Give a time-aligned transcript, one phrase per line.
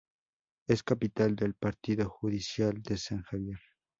[0.67, 3.59] Es capital del Partido Judicial de San Javier.